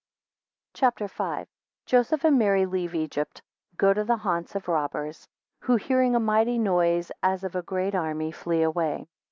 [0.73, 1.13] CHAPTER V.
[1.19, 1.45] 1
[1.85, 3.43] Joseph and Mary leave Egypt.
[3.73, 5.27] 3 Go to the Haunts of robbers,
[5.59, 9.05] 4 Who hearing a mighty noise, as of a great army flee away.